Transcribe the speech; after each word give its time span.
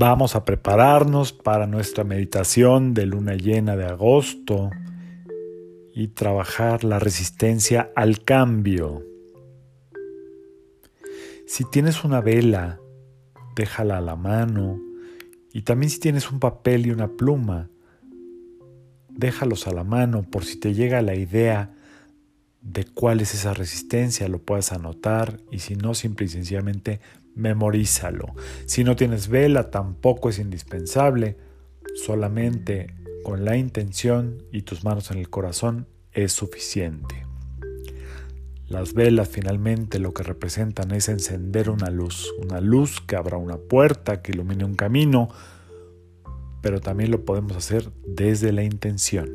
Vamos 0.00 0.36
a 0.36 0.44
prepararnos 0.44 1.32
para 1.32 1.66
nuestra 1.66 2.04
meditación 2.04 2.94
de 2.94 3.04
luna 3.04 3.34
llena 3.34 3.74
de 3.74 3.84
agosto 3.84 4.70
y 5.92 6.06
trabajar 6.06 6.84
la 6.84 7.00
resistencia 7.00 7.90
al 7.96 8.22
cambio. 8.22 9.04
Si 11.48 11.64
tienes 11.64 12.04
una 12.04 12.20
vela, 12.20 12.78
déjala 13.56 13.98
a 13.98 14.00
la 14.00 14.14
mano 14.14 14.78
y 15.52 15.62
también 15.62 15.90
si 15.90 15.98
tienes 15.98 16.30
un 16.30 16.38
papel 16.38 16.86
y 16.86 16.92
una 16.92 17.08
pluma, 17.08 17.68
déjalos 19.08 19.66
a 19.66 19.72
la 19.72 19.82
mano 19.82 20.22
por 20.22 20.44
si 20.44 20.60
te 20.60 20.74
llega 20.74 21.02
la 21.02 21.16
idea 21.16 21.74
de 22.60 22.84
cuál 22.84 23.20
es 23.20 23.34
esa 23.34 23.52
resistencia, 23.52 24.28
lo 24.28 24.38
puedas 24.38 24.70
anotar 24.70 25.40
y 25.50 25.58
si 25.58 25.74
no, 25.74 25.94
simple 25.94 26.26
y 26.26 26.28
sencillamente 26.28 27.00
memorízalo. 27.38 28.34
Si 28.66 28.84
no 28.84 28.96
tienes 28.96 29.28
vela, 29.28 29.70
tampoco 29.70 30.28
es 30.28 30.38
indispensable, 30.38 31.36
solamente 31.94 32.94
con 33.24 33.44
la 33.44 33.56
intención 33.56 34.42
y 34.52 34.62
tus 34.62 34.84
manos 34.84 35.10
en 35.10 35.18
el 35.18 35.30
corazón 35.30 35.86
es 36.12 36.32
suficiente. 36.32 37.26
Las 38.68 38.92
velas 38.92 39.28
finalmente 39.28 39.98
lo 39.98 40.12
que 40.12 40.22
representan 40.22 40.90
es 40.92 41.08
encender 41.08 41.70
una 41.70 41.88
luz, 41.88 42.34
una 42.42 42.60
luz 42.60 43.00
que 43.00 43.16
abra 43.16 43.38
una 43.38 43.56
puerta, 43.56 44.20
que 44.20 44.32
ilumine 44.32 44.64
un 44.64 44.74
camino, 44.74 45.28
pero 46.60 46.80
también 46.80 47.10
lo 47.10 47.24
podemos 47.24 47.56
hacer 47.56 47.90
desde 48.06 48.52
la 48.52 48.64
intención. 48.64 49.30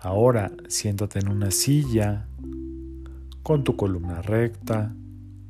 Ahora 0.00 0.52
siéntate 0.68 1.18
en 1.18 1.28
una 1.28 1.50
silla 1.50 2.28
con 3.48 3.64
tu 3.64 3.76
columna 3.76 4.20
recta, 4.20 4.94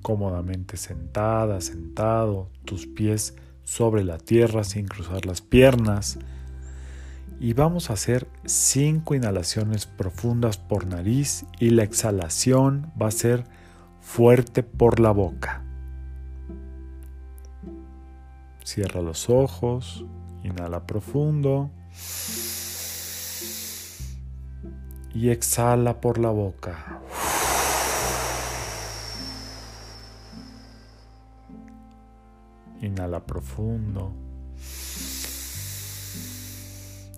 cómodamente 0.02 0.76
sentada, 0.76 1.60
sentado, 1.60 2.48
tus 2.64 2.86
pies 2.86 3.34
sobre 3.64 4.04
la 4.04 4.18
tierra 4.18 4.62
sin 4.62 4.86
cruzar 4.86 5.26
las 5.26 5.40
piernas. 5.40 6.20
Y 7.40 7.54
vamos 7.54 7.90
a 7.90 7.94
hacer 7.94 8.28
cinco 8.44 9.16
inhalaciones 9.16 9.86
profundas 9.86 10.58
por 10.58 10.86
nariz 10.86 11.44
y 11.58 11.70
la 11.70 11.82
exhalación 11.82 12.92
va 13.02 13.08
a 13.08 13.10
ser 13.10 13.42
fuerte 14.00 14.62
por 14.62 15.00
la 15.00 15.10
boca. 15.10 15.64
Cierra 18.62 19.02
los 19.02 19.28
ojos, 19.28 20.04
inhala 20.44 20.86
profundo 20.86 21.72
y 25.12 25.30
exhala 25.30 26.00
por 26.00 26.18
la 26.18 26.30
boca. 26.30 27.00
Inhala 32.80 33.26
profundo. 33.26 34.12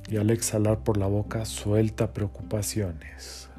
Y 0.08 0.16
al 0.16 0.30
exhalar 0.30 0.82
por 0.82 0.96
la 0.96 1.06
boca, 1.06 1.44
suelta 1.44 2.12
preocupaciones. 2.12 3.50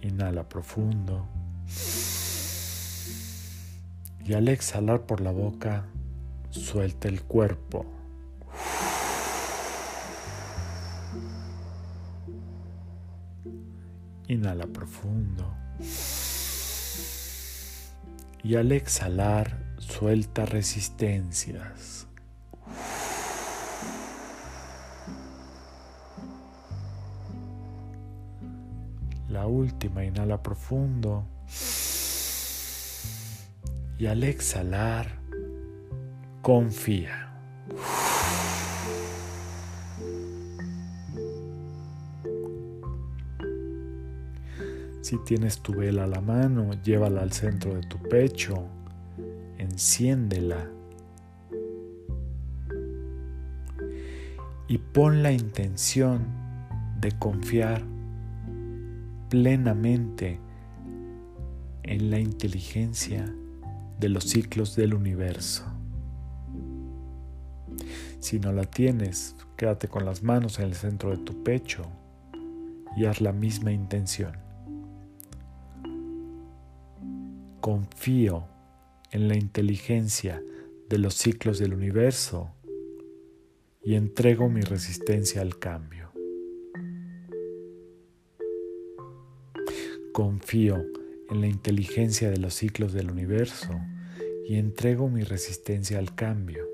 Inhala 0.00 0.48
profundo. 0.48 1.26
Y 4.24 4.32
al 4.32 4.48
exhalar 4.48 5.02
por 5.02 5.20
la 5.20 5.30
boca, 5.30 5.84
suelta 6.50 7.08
el 7.08 7.22
cuerpo. 7.22 7.84
Inhala 14.26 14.66
profundo 14.66 15.54
y 18.44 18.56
al 18.56 18.72
exhalar 18.72 19.58
suelta 19.78 20.44
resistencias. 20.44 22.06
La 29.30 29.46
última, 29.46 30.04
inhala 30.04 30.42
profundo. 30.42 31.24
Y 33.98 34.06
al 34.06 34.22
exhalar, 34.22 35.18
confía. 36.42 37.32
Si 45.04 45.18
tienes 45.18 45.58
tu 45.58 45.74
vela 45.74 46.04
a 46.04 46.06
la 46.06 46.22
mano, 46.22 46.70
llévala 46.82 47.20
al 47.20 47.30
centro 47.30 47.74
de 47.74 47.82
tu 47.82 47.98
pecho, 47.98 48.68
enciéndela 49.58 50.66
y 54.66 54.78
pon 54.78 55.22
la 55.22 55.30
intención 55.30 56.24
de 57.02 57.12
confiar 57.18 57.82
plenamente 59.28 60.40
en 61.82 62.10
la 62.10 62.18
inteligencia 62.18 63.30
de 64.00 64.08
los 64.08 64.24
ciclos 64.24 64.74
del 64.74 64.94
universo. 64.94 65.66
Si 68.20 68.40
no 68.40 68.52
la 68.52 68.64
tienes, 68.64 69.36
quédate 69.58 69.86
con 69.86 70.06
las 70.06 70.22
manos 70.22 70.58
en 70.60 70.64
el 70.64 70.74
centro 70.74 71.10
de 71.10 71.18
tu 71.18 71.44
pecho 71.44 71.82
y 72.96 73.04
haz 73.04 73.20
la 73.20 73.32
misma 73.32 73.70
intención. 73.70 74.43
Confío 77.64 78.46
en 79.10 79.26
la 79.26 79.36
inteligencia 79.38 80.42
de 80.90 80.98
los 80.98 81.14
ciclos 81.14 81.58
del 81.58 81.72
universo 81.72 82.54
y 83.82 83.94
entrego 83.94 84.50
mi 84.50 84.60
resistencia 84.60 85.40
al 85.40 85.58
cambio. 85.58 86.12
Confío 90.12 90.84
en 91.30 91.40
la 91.40 91.46
inteligencia 91.46 92.28
de 92.28 92.36
los 92.36 92.52
ciclos 92.52 92.92
del 92.92 93.10
universo 93.10 93.72
y 94.46 94.56
entrego 94.56 95.08
mi 95.08 95.22
resistencia 95.22 95.98
al 95.98 96.14
cambio. 96.14 96.68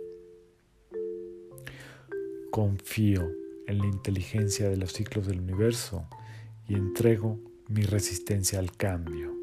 Confío 2.50 3.30
en 3.68 3.78
la 3.78 3.86
inteligencia 3.86 4.68
de 4.68 4.76
los 4.76 4.92
ciclos 4.92 5.28
del 5.28 5.38
universo 5.38 6.08
y 6.66 6.74
entrego 6.74 7.38
mi 7.68 7.82
resistencia 7.82 8.58
al 8.58 8.76
cambio. 8.76 9.39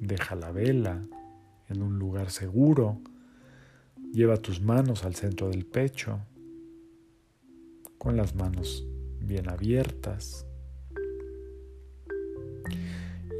Deja 0.00 0.36
la 0.36 0.52
vela 0.52 1.06
en 1.68 1.82
un 1.82 1.98
lugar 1.98 2.30
seguro. 2.30 3.00
Lleva 4.12 4.36
tus 4.36 4.60
manos 4.60 5.04
al 5.04 5.14
centro 5.14 5.50
del 5.50 5.66
pecho, 5.66 6.20
con 7.98 8.16
las 8.16 8.34
manos 8.34 8.86
bien 9.20 9.48
abiertas. 9.48 10.46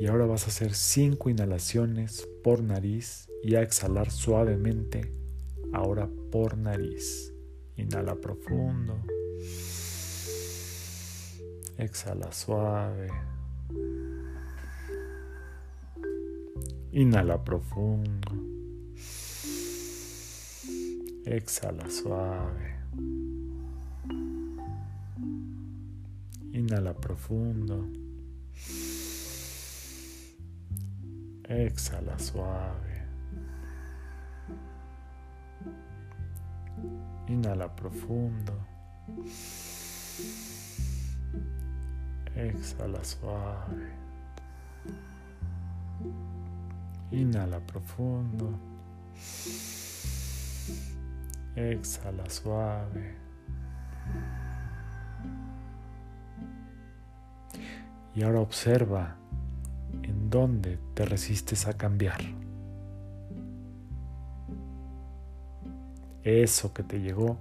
Y 0.00 0.06
ahora 0.06 0.26
vas 0.26 0.44
a 0.44 0.48
hacer 0.48 0.74
cinco 0.74 1.30
inhalaciones 1.30 2.28
por 2.44 2.62
nariz 2.62 3.28
y 3.42 3.54
a 3.54 3.62
exhalar 3.62 4.10
suavemente, 4.10 5.12
ahora 5.72 6.08
por 6.30 6.56
nariz. 6.56 7.32
Inhala 7.76 8.16
profundo. 8.16 9.00
Exhala 11.78 12.32
suave. 12.32 13.08
Inhala 16.98 17.38
profundo. 17.38 18.32
Exhala 21.24 21.88
suave. 21.88 22.74
Inhala 26.50 26.94
profundo. 26.94 27.88
Exhala 31.44 32.18
suave. 32.18 33.06
Inhala 37.28 37.68
profundo. 37.68 38.54
Exhala 42.34 43.04
suave. 43.04 43.86
Inhala 47.10 47.60
profundo. 47.60 48.58
Exhala 51.56 52.28
suave. 52.28 53.16
Y 58.14 58.22
ahora 58.22 58.40
observa 58.40 59.16
en 60.02 60.28
dónde 60.28 60.78
te 60.94 61.04
resistes 61.04 61.66
a 61.66 61.76
cambiar. 61.76 62.20
Eso 66.22 66.74
que 66.74 66.82
te 66.82 67.00
llegó 67.00 67.38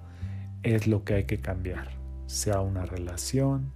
es 0.63 0.87
lo 0.87 1.03
que 1.03 1.15
hay 1.15 1.23
que 1.25 1.39
cambiar, 1.41 1.89
sea 2.25 2.61
una 2.61 2.85
relación, 2.85 3.73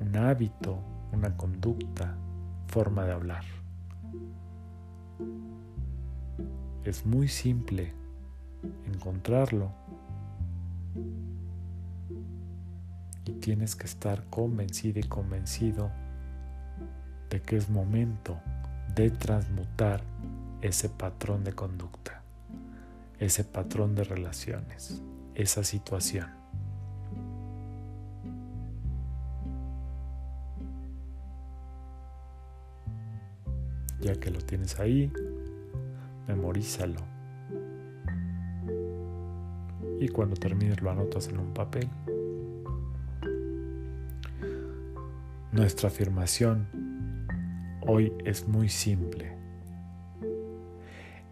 un 0.00 0.16
hábito, 0.16 0.78
una 1.12 1.36
conducta, 1.36 2.16
forma 2.66 3.04
de 3.04 3.12
hablar. 3.12 3.44
Es 6.84 7.06
muy 7.06 7.28
simple 7.28 7.92
encontrarlo 8.86 9.72
y 13.24 13.32
tienes 13.34 13.76
que 13.76 13.86
estar 13.86 14.24
convencido 14.30 14.98
y 14.98 15.04
convencido 15.04 15.90
de 17.30 17.40
que 17.40 17.56
es 17.56 17.70
momento 17.70 18.40
de 18.94 19.10
transmutar 19.10 20.02
ese 20.60 20.88
patrón 20.88 21.44
de 21.44 21.52
conducta, 21.52 22.22
ese 23.18 23.44
patrón 23.44 23.94
de 23.94 24.04
relaciones, 24.04 25.02
esa 25.34 25.64
situación. 25.64 26.41
Ya 34.02 34.18
que 34.18 34.32
lo 34.32 34.40
tienes 34.40 34.80
ahí, 34.80 35.12
memorízalo. 36.26 37.00
Y 40.00 40.08
cuando 40.08 40.34
termines 40.34 40.82
lo 40.82 40.90
anotas 40.90 41.28
en 41.28 41.38
un 41.38 41.54
papel. 41.54 41.88
Nuestra 45.52 45.88
afirmación 45.88 46.66
hoy 47.86 48.12
es 48.24 48.48
muy 48.48 48.68
simple. 48.68 49.36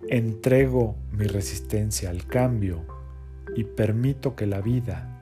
Entrego 0.09 0.95
mi 1.11 1.27
resistencia 1.27 2.11
al 2.11 2.27
cambio 2.27 2.85
y 3.57 3.65
permito 3.65 4.37
que 4.37 4.47
la 4.47 4.61
vida 4.61 5.19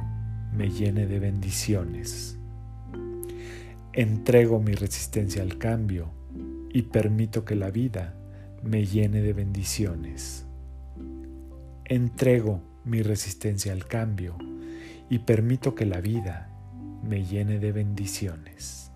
me 0.52 0.68
llene 0.68 1.06
de 1.06 1.18
bendiciones. 1.18 2.38
Entrego 3.94 4.60
mi 4.60 4.74
resistencia 4.74 5.42
al 5.42 5.56
cambio 5.56 6.17
y 6.72 6.82
permito 6.82 7.44
que 7.44 7.54
la 7.54 7.70
vida 7.70 8.14
me 8.62 8.84
llene 8.84 9.22
de 9.22 9.32
bendiciones. 9.32 10.46
Entrego 11.84 12.62
mi 12.84 13.02
resistencia 13.02 13.72
al 13.72 13.86
cambio 13.86 14.36
y 15.08 15.20
permito 15.20 15.74
que 15.74 15.86
la 15.86 16.00
vida 16.00 16.50
me 17.02 17.24
llene 17.24 17.58
de 17.58 17.72
bendiciones. 17.72 18.92